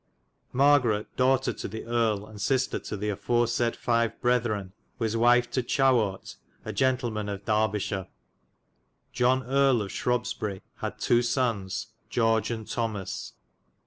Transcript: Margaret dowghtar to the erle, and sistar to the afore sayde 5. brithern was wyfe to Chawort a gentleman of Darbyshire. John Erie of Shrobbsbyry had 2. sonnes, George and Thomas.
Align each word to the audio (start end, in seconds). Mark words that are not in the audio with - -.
Margaret 0.51 1.15
dowghtar 1.15 1.55
to 1.59 1.67
the 1.67 1.83
erle, 1.85 2.25
and 2.27 2.39
sistar 2.39 2.83
to 2.87 2.97
the 2.97 3.09
afore 3.09 3.45
sayde 3.45 3.75
5. 3.75 4.13
brithern 4.19 4.71
was 4.97 5.15
wyfe 5.15 5.51
to 5.51 5.61
Chawort 5.61 6.37
a 6.65 6.73
gentleman 6.73 7.29
of 7.29 7.45
Darbyshire. 7.45 8.07
John 9.13 9.43
Erie 9.43 9.81
of 9.85 9.89
Shrobbsbyry 9.91 10.61
had 10.77 10.97
2. 10.97 11.19
sonnes, 11.19 11.85
George 12.09 12.49
and 12.49 12.67
Thomas. 12.67 13.33